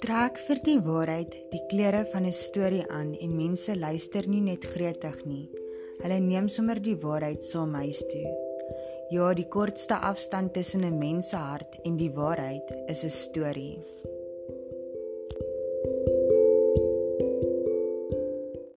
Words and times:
trek 0.00 0.38
vir 0.46 0.60
die 0.64 0.78
waarheid 0.80 1.34
die 1.52 1.60
klere 1.68 2.06
van 2.12 2.24
'n 2.24 2.32
storie 2.32 2.84
aan 2.88 3.12
en 3.20 3.36
mense 3.36 3.76
luister 3.76 4.24
nie 4.28 4.40
net 4.40 4.64
gretig 4.64 5.18
nie. 5.26 5.50
Hulle 6.00 6.18
neem 6.20 6.48
sommer 6.48 6.80
die 6.80 6.96
waarheid 6.96 7.44
saam 7.44 7.74
huis 7.74 8.00
toe. 8.08 8.24
Ja, 9.10 9.34
die 9.34 9.48
kortste 9.48 10.00
afstand 10.00 10.54
tussen 10.54 10.84
'n 10.84 10.98
mens 10.98 11.30
se 11.30 11.36
hart 11.36 11.78
en 11.84 11.96
die 11.96 12.10
waarheid 12.10 12.72
is 12.88 13.04
'n 13.04 13.10
storie. 13.10 13.99